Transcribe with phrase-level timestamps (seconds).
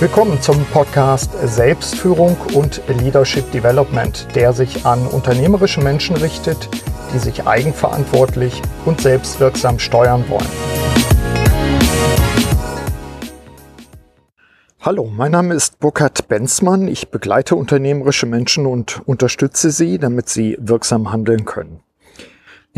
[0.00, 6.68] Willkommen zum Podcast Selbstführung und Leadership Development, der sich an unternehmerische Menschen richtet,
[7.12, 10.46] die sich eigenverantwortlich und selbstwirksam steuern wollen.
[14.78, 16.86] Hallo, mein Name ist Burkhard Benzmann.
[16.86, 21.80] Ich begleite unternehmerische Menschen und unterstütze sie, damit sie wirksam handeln können.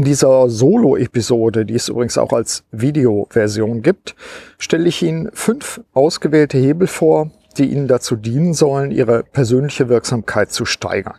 [0.01, 4.16] In dieser Solo-Episode, die es übrigens auch als Videoversion gibt,
[4.57, 10.52] stelle ich Ihnen fünf ausgewählte Hebel vor, die Ihnen dazu dienen sollen, Ihre persönliche Wirksamkeit
[10.52, 11.19] zu steigern.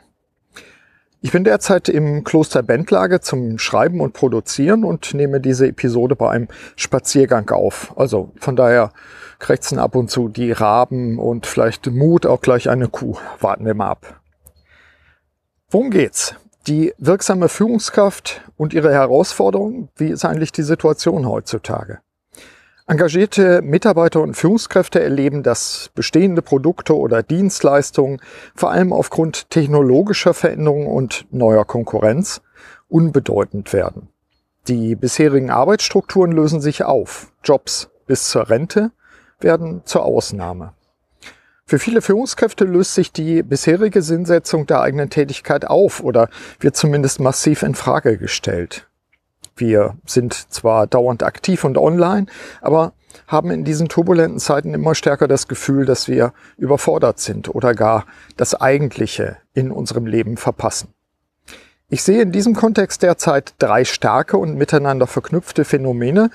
[1.21, 6.31] Ich bin derzeit im Kloster Bendlage zum Schreiben und Produzieren und nehme diese Episode bei
[6.31, 7.93] einem Spaziergang auf.
[7.97, 8.93] Also von daher
[9.37, 13.15] krächzen ab und zu die Raben und vielleicht Mut auch gleich eine Kuh.
[13.39, 14.19] Warten wir mal ab.
[15.69, 16.35] Worum geht's?
[16.67, 21.99] Die wirksame Führungskraft und ihre Herausforderungen, wie ist eigentlich die Situation heutzutage?
[22.87, 28.19] Engagierte Mitarbeiter und Führungskräfte erleben, dass bestehende Produkte oder Dienstleistungen
[28.53, 32.41] vor allem aufgrund technologischer Veränderungen und neuer Konkurrenz
[32.89, 34.09] unbedeutend werden.
[34.67, 37.31] Die bisherigen Arbeitsstrukturen lösen sich auf.
[37.43, 38.91] Jobs bis zur Rente
[39.39, 40.73] werden zur Ausnahme.
[41.71, 46.27] Für viele Führungskräfte löst sich die bisherige Sinnsetzung der eigenen Tätigkeit auf oder
[46.59, 48.89] wird zumindest massiv in Frage gestellt.
[49.55, 52.25] Wir sind zwar dauernd aktiv und online,
[52.59, 52.91] aber
[53.25, 58.05] haben in diesen turbulenten Zeiten immer stärker das Gefühl, dass wir überfordert sind oder gar
[58.35, 60.89] das Eigentliche in unserem Leben verpassen.
[61.87, 66.31] Ich sehe in diesem Kontext derzeit drei starke und miteinander verknüpfte Phänomene,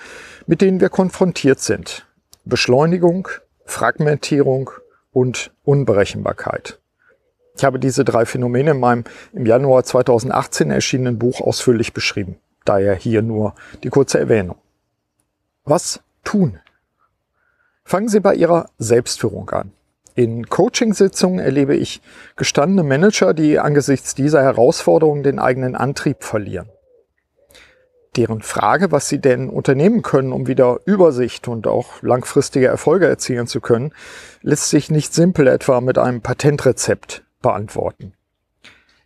[0.47, 2.07] mit denen wir konfrontiert sind.
[2.47, 3.29] Beschleunigung,
[3.67, 4.71] Fragmentierung
[5.17, 6.79] und Unberechenbarkeit.
[7.57, 12.37] Ich habe diese drei Phänomene in meinem im Januar 2018 erschienenen Buch ausführlich beschrieben.
[12.67, 14.59] Daher hier nur die kurze Erwähnung.
[15.65, 16.61] Was tun?
[17.83, 19.73] Fangen Sie bei Ihrer Selbstführung an.
[20.15, 22.03] In Coaching-Sitzungen erlebe ich
[22.37, 26.69] gestandene Manager, die angesichts dieser Herausforderungen den eigenen Antrieb verlieren
[28.17, 33.47] deren Frage, was sie denn unternehmen können, um wieder Übersicht und auch langfristige Erfolge erzielen
[33.47, 33.93] zu können,
[34.43, 38.15] lässt sich nicht simpel etwa mit einem Patentrezept beantworten.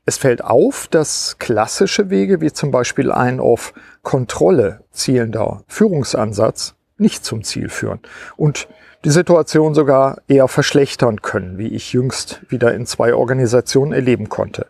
[0.07, 7.25] Es fällt auf, dass klassische Wege wie zum Beispiel ein auf Kontrolle zielender Führungsansatz nicht
[7.25, 8.01] zum Ziel führen
[8.37, 8.69] und
[9.05, 14.67] die Situation sogar eher verschlechtern können, wie ich jüngst wieder in zwei Organisationen erleben konnte.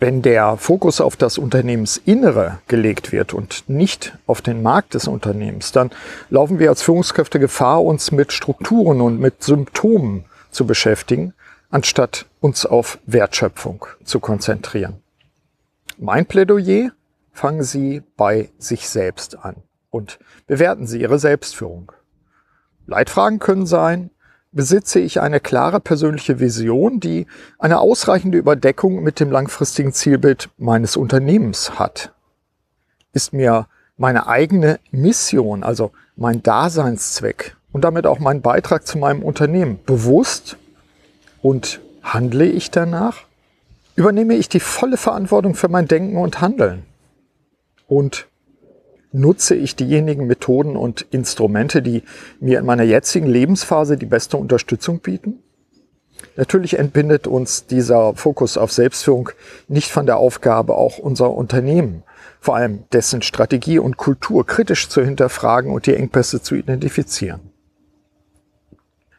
[0.00, 5.72] Wenn der Fokus auf das Unternehmensinnere gelegt wird und nicht auf den Markt des Unternehmens,
[5.72, 5.90] dann
[6.30, 11.34] laufen wir als Führungskräfte Gefahr, uns mit Strukturen und mit Symptomen zu beschäftigen,
[11.68, 15.02] anstatt uns auf Wertschöpfung zu konzentrieren.
[15.98, 16.92] Mein Plädoyer,
[17.32, 19.56] fangen Sie bei sich selbst an
[19.90, 21.92] und bewerten Sie Ihre Selbstführung.
[22.86, 24.10] Leitfragen können sein,
[24.52, 27.26] besitze ich eine klare persönliche Vision, die
[27.58, 32.12] eine ausreichende Überdeckung mit dem langfristigen Zielbild meines Unternehmens hat.
[33.12, 33.66] Ist mir
[33.96, 40.56] meine eigene Mission, also mein Daseinszweck und damit auch mein Beitrag zu meinem Unternehmen bewusst
[41.42, 43.18] und handle ich danach?
[43.94, 46.84] Übernehme ich die volle Verantwortung für mein Denken und Handeln?
[47.86, 48.28] Und
[49.12, 52.02] nutze ich diejenigen Methoden und Instrumente, die
[52.40, 55.42] mir in meiner jetzigen Lebensphase die beste Unterstützung bieten?
[56.36, 59.30] Natürlich entbindet uns dieser Fokus auf Selbstführung
[59.68, 62.02] nicht von der Aufgabe, auch unser Unternehmen,
[62.40, 67.50] vor allem dessen Strategie und Kultur kritisch zu hinterfragen und die Engpässe zu identifizieren.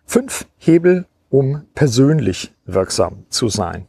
[0.05, 3.87] Fünf Hebel, um persönlich wirksam zu sein.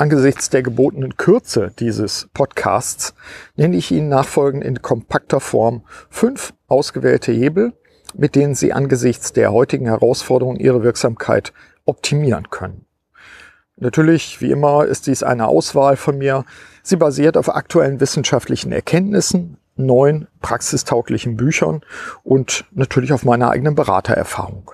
[0.00, 3.12] Angesichts der gebotenen Kürze dieses Podcasts
[3.56, 7.74] nenne ich Ihnen nachfolgend in kompakter Form fünf ausgewählte Hebel,
[8.14, 11.52] mit denen Sie angesichts der heutigen Herausforderungen Ihre Wirksamkeit
[11.84, 12.86] optimieren können.
[13.76, 16.46] Natürlich, wie immer, ist dies eine Auswahl von mir.
[16.82, 21.82] Sie basiert auf aktuellen wissenschaftlichen Erkenntnissen, neuen praxistauglichen Büchern
[22.22, 24.70] und natürlich auf meiner eigenen Beratererfahrung.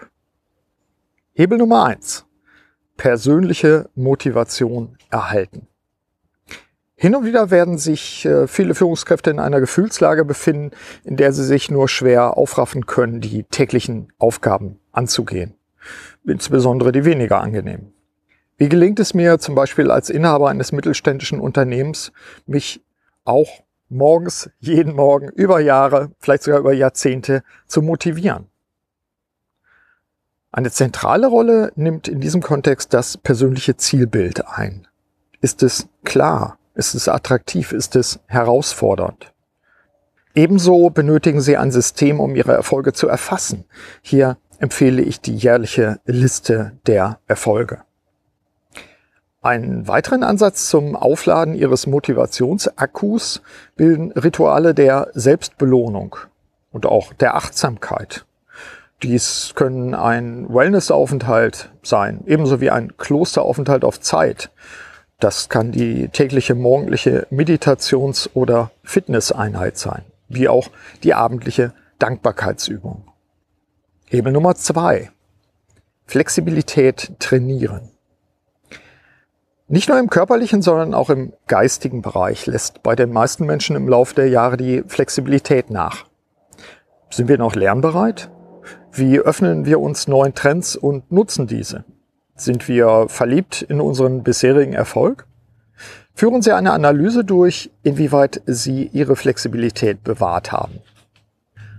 [1.33, 2.27] Hebel Nummer eins:
[2.97, 5.67] persönliche Motivation erhalten.
[6.99, 10.71] Hin und wieder werden sich äh, viele Führungskräfte in einer Gefühlslage befinden,
[11.05, 15.55] in der sie sich nur schwer aufraffen können, die täglichen Aufgaben anzugehen.
[16.25, 17.93] Insbesondere die weniger angenehmen.
[18.57, 22.13] Wie gelingt es mir zum Beispiel als Inhaber eines mittelständischen Unternehmens,
[22.47, 22.83] mich
[23.27, 28.47] auch morgens, jeden Morgen, über Jahre, vielleicht sogar über Jahrzehnte zu motivieren?
[30.53, 34.87] Eine zentrale Rolle nimmt in diesem Kontext das persönliche Zielbild ein.
[35.41, 36.59] Ist es klar?
[36.75, 37.73] Ist es attraktiv?
[37.73, 39.33] Ist es herausfordernd?
[40.35, 43.65] Ebenso benötigen Sie ein System, um Ihre Erfolge zu erfassen.
[44.03, 47.83] Hier empfehle ich die jährliche Liste der Erfolge.
[49.41, 53.43] Einen weiteren Ansatz zum Aufladen Ihres Motivationsakkus
[53.77, 56.17] bilden Rituale der Selbstbelohnung
[56.73, 58.27] und auch der Achtsamkeit.
[59.03, 64.51] Dies können ein Wellnessaufenthalt sein, ebenso wie ein Klosteraufenthalt auf Zeit.
[65.21, 70.69] Das kann die tägliche morgendliche Meditations- oder Fitnesseinheit sein, wie auch
[71.03, 73.05] die abendliche Dankbarkeitsübung.
[74.07, 75.11] Hebel Nummer zwei.
[76.07, 77.91] Flexibilität trainieren.
[79.69, 83.89] Nicht nur im körperlichen, sondern auch im geistigen Bereich lässt bei den meisten Menschen im
[83.89, 86.07] Laufe der Jahre die Flexibilität nach.
[87.11, 88.31] Sind wir noch lernbereit?
[88.93, 91.85] Wie öffnen wir uns neuen Trends und nutzen diese?
[92.35, 95.27] Sind wir verliebt in unseren bisherigen Erfolg?
[96.15, 100.81] Führen Sie eine Analyse durch, inwieweit Sie Ihre Flexibilität bewahrt haben.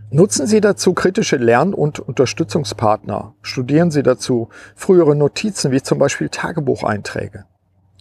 [0.10, 3.34] Nutzen Sie dazu kritische Lern- und Unterstützungspartner.
[3.42, 7.46] Studieren Sie dazu frühere Notizen wie zum Beispiel Tagebucheinträge.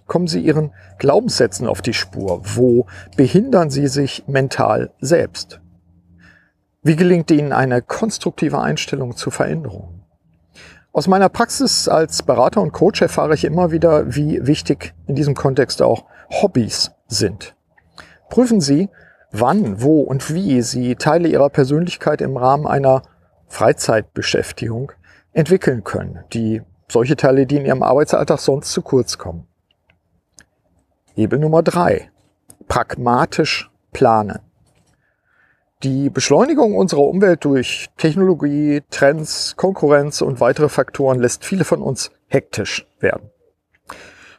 [0.06, 2.42] Kommen Sie Ihren Glaubenssätzen auf die Spur.
[2.44, 2.86] Wo
[3.16, 5.60] behindern Sie sich mental selbst?
[6.86, 10.04] Wie gelingt Ihnen eine konstruktive Einstellung zu Veränderungen?
[10.92, 15.34] Aus meiner Praxis als Berater und Coach erfahre ich immer wieder, wie wichtig in diesem
[15.34, 17.56] Kontext auch Hobbys sind.
[18.30, 18.88] Prüfen Sie,
[19.32, 23.02] wann, wo und wie Sie Teile Ihrer Persönlichkeit im Rahmen einer
[23.48, 24.92] Freizeitbeschäftigung
[25.32, 29.48] entwickeln können, die solche Teile, die in Ihrem Arbeitsalltag sonst zu kurz kommen.
[31.14, 32.12] Hebel Nummer drei:
[32.68, 34.45] Pragmatisch planen.
[35.86, 42.10] Die Beschleunigung unserer Umwelt durch Technologie, Trends, Konkurrenz und weitere Faktoren lässt viele von uns
[42.26, 43.30] hektisch werden.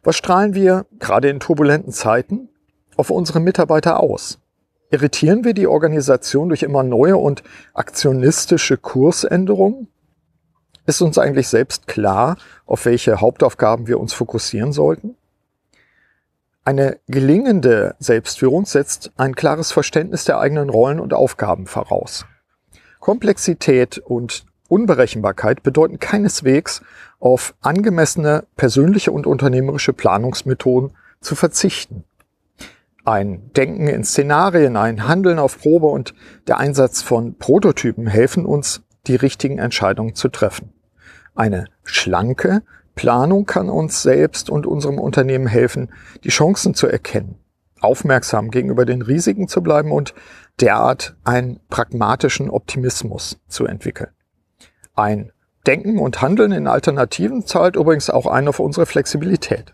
[0.03, 2.49] Was strahlen wir, gerade in turbulenten Zeiten,
[2.97, 4.39] auf unsere Mitarbeiter aus?
[4.91, 9.88] Irritieren wir die Organisation durch immer neue und aktionistische Kursänderungen?
[10.85, 12.35] Ist uns eigentlich selbst klar,
[12.65, 15.15] auf welche Hauptaufgaben wir uns fokussieren sollten?
[16.68, 22.25] Eine gelingende Selbstführung setzt ein klares Verständnis der eigenen Rollen und Aufgaben voraus.
[23.00, 26.81] Komplexität und Unberechenbarkeit bedeuten keineswegs
[27.22, 30.92] auf angemessene persönliche und unternehmerische Planungsmethoden
[31.22, 32.04] zu verzichten.
[33.06, 36.14] Ein Denken in Szenarien, ein Handeln auf Probe und
[36.48, 40.74] der Einsatz von Prototypen helfen uns, die richtigen Entscheidungen zu treffen.
[41.34, 42.62] Eine schlanke
[42.97, 45.94] Planung kann uns selbst und unserem Unternehmen helfen,
[46.25, 47.39] die Chancen zu erkennen,
[47.79, 50.13] aufmerksam gegenüber den Risiken zu bleiben und
[50.59, 54.09] derart einen pragmatischen Optimismus zu entwickeln.
[54.95, 55.31] Ein
[55.67, 59.73] Denken und Handeln in Alternativen zahlt übrigens auch ein auf unsere Flexibilität.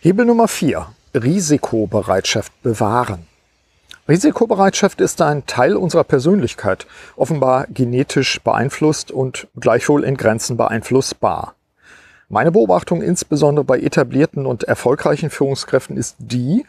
[0.00, 0.86] Hebel Nummer 4.
[1.14, 3.26] Risikobereitschaft bewahren.
[4.08, 6.86] Risikobereitschaft ist ein Teil unserer Persönlichkeit,
[7.16, 11.54] offenbar genetisch beeinflusst und gleichwohl in Grenzen beeinflussbar.
[12.28, 16.64] Meine Beobachtung insbesondere bei etablierten und erfolgreichen Führungskräften ist die,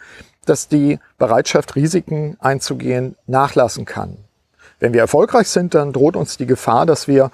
[0.46, 4.18] dass die Bereitschaft, Risiken einzugehen, nachlassen kann.
[4.80, 7.32] Wenn wir erfolgreich sind, dann droht uns die Gefahr, dass wir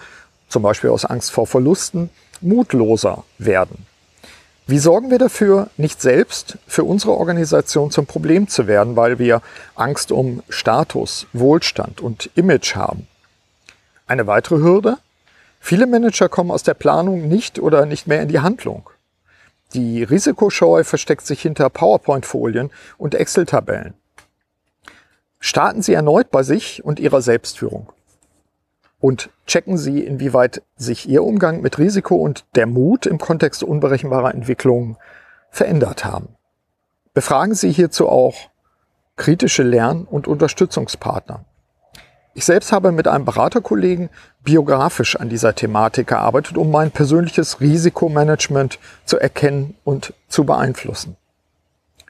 [0.50, 2.10] zum Beispiel aus Angst vor Verlusten
[2.42, 3.86] mutloser werden.
[4.66, 9.42] Wie sorgen wir dafür, nicht selbst für unsere Organisation zum Problem zu werden, weil wir
[9.76, 13.08] Angst um Status, Wohlstand und Image haben?
[14.08, 15.00] Eine weitere Hürde?
[15.60, 18.90] Viele Manager kommen aus der Planung nicht oder nicht mehr in die Handlung.
[19.74, 23.96] Die Risikoscheu versteckt sich hinter PowerPoint-Folien und Excel-Tabellen.
[25.42, 27.92] Starten Sie erneut bei sich und Ihrer Selbstführung
[29.04, 34.34] und checken Sie, inwieweit sich Ihr Umgang mit Risiko und der Mut im Kontext unberechenbarer
[34.34, 34.96] Entwicklungen
[35.50, 36.30] verändert haben.
[37.14, 38.34] Befragen Sie hierzu auch
[39.18, 41.44] kritische Lern- und Unterstützungspartner.
[42.34, 44.10] Ich selbst habe mit einem Beraterkollegen
[44.42, 51.18] biografisch an dieser Thematik gearbeitet, um mein persönliches Risikomanagement zu erkennen und zu beeinflussen.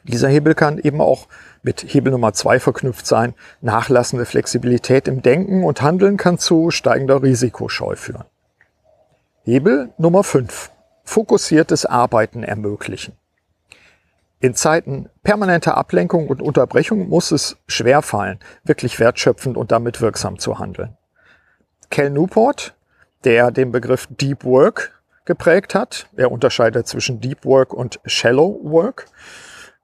[0.03, 1.27] Dieser Hebel kann eben auch
[1.61, 3.33] mit Hebel Nummer zwei verknüpft sein.
[3.61, 8.25] Nachlassende Flexibilität im Denken und Handeln kann zu steigender Risikoscheu führen.
[9.43, 10.71] Hebel Nummer fünf:
[11.03, 13.17] Fokussiertes Arbeiten ermöglichen.
[14.41, 20.59] In Zeiten permanenter Ablenkung und Unterbrechung muss es schwerfallen, wirklich wertschöpfend und damit wirksam zu
[20.59, 20.97] handeln.
[21.89, 22.75] Cal Newport,
[23.23, 29.05] der den Begriff Deep Work geprägt hat, er unterscheidet zwischen Deep Work und Shallow Work,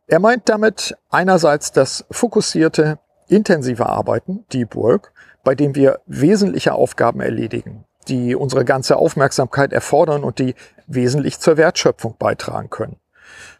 [0.10, 5.14] er meint damit einerseits das fokussierte, intensive Arbeiten, Deep Work,
[5.44, 10.56] bei dem wir wesentliche Aufgaben erledigen, die unsere ganze Aufmerksamkeit erfordern und die
[10.88, 12.98] wesentlich zur Wertschöpfung beitragen können.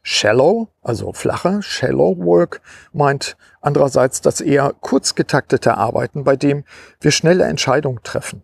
[0.02, 6.64] Shallow, also flache, Shallow Work, meint andererseits das eher kurz getaktete Arbeiten, bei dem
[7.00, 8.44] wir schnelle Entscheidungen treffen,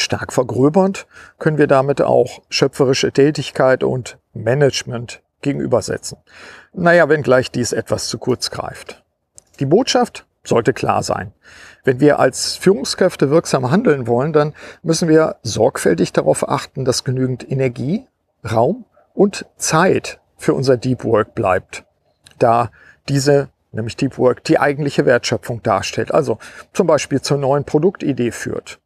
[0.00, 1.06] Stark vergröbernd
[1.38, 6.18] können wir damit auch schöpferische Tätigkeit und Management gegenübersetzen.
[6.72, 9.02] Naja, wenngleich dies etwas zu kurz greift.
[9.60, 11.32] Die Botschaft sollte klar sein.
[11.84, 17.50] Wenn wir als Führungskräfte wirksam handeln wollen, dann müssen wir sorgfältig darauf achten, dass genügend
[17.50, 18.06] Energie,
[18.50, 21.84] Raum und Zeit für unser Deep Work bleibt,
[22.38, 22.70] da
[23.08, 26.12] diese, nämlich Deep Work, die eigentliche Wertschöpfung darstellt.
[26.12, 26.38] Also
[26.72, 28.78] zum Beispiel zur neuen Produktidee führt,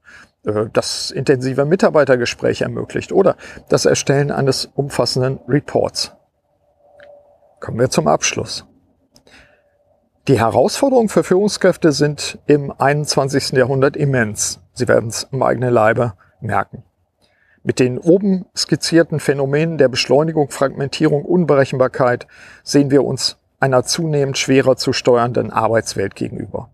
[0.47, 3.37] äh, das intensive Mitarbeitergespräche ermöglicht oder
[3.68, 6.12] das Erstellen eines umfassenden Reports.
[7.62, 8.66] Kommen wir zum Abschluss.
[10.26, 13.52] Die Herausforderungen für Führungskräfte sind im 21.
[13.52, 14.59] Jahrhundert immens.
[14.73, 16.83] Sie werden es im eigenen Leibe merken.
[17.62, 22.26] Mit den oben skizzierten Phänomenen der Beschleunigung, Fragmentierung, Unberechenbarkeit
[22.64, 26.69] sehen wir uns einer zunehmend schwerer zu steuernden Arbeitswelt gegenüber.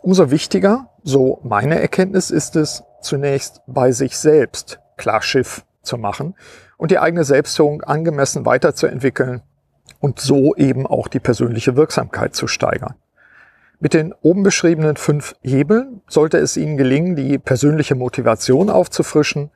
[0.00, 6.34] Umso wichtiger, so meine Erkenntnis, ist es, zunächst bei sich selbst klar Schiff zu machen
[6.78, 9.42] und die eigene Selbstführung angemessen weiterzuentwickeln
[10.00, 12.94] und so eben auch die persönliche Wirksamkeit zu steigern.
[13.78, 19.50] Mit den oben beschriebenen fünf Hebeln sollte es Ihnen gelingen, die persönliche Motivation aufzufrischen,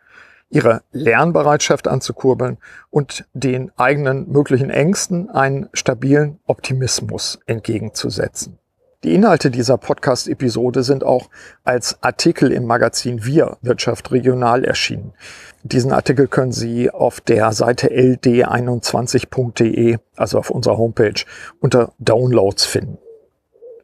[0.50, 2.58] ihre Lernbereitschaft anzukurbeln
[2.90, 8.60] und den eigenen möglichen Ängsten einen stabilen Optimismus entgegenzusetzen.
[9.02, 11.30] Die Inhalte dieser Podcast-Episode sind auch
[11.64, 15.14] als Artikel im Magazin Wir Wirtschaft Regional erschienen.
[15.62, 21.14] Diesen Artikel können Sie auf der Seite ld21.de, also auf unserer Homepage,
[21.61, 22.99] unter Downloads finden.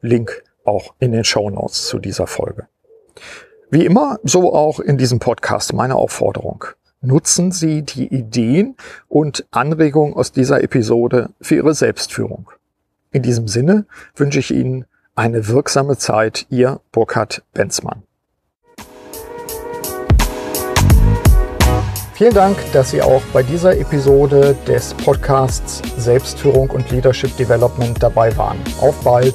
[0.02, 2.66] Link auch in den Show Notes zu dieser Folge.
[3.70, 6.66] Wie immer, so auch in diesem Podcast meine Aufforderung.
[7.00, 8.76] Nutzen Sie die Ideen
[9.08, 12.50] und Anregungen aus dieser Episode für Ihre Selbstführung.
[13.12, 14.84] In diesem Sinne wünsche ich Ihnen
[15.16, 18.02] eine wirksame Zeit, Ihr Burkhard Benzmann.
[22.12, 28.34] Vielen Dank, dass Sie auch bei dieser Episode des Podcasts Selbstführung und Leadership Development dabei
[28.36, 28.58] waren.
[28.80, 29.34] Auf bald!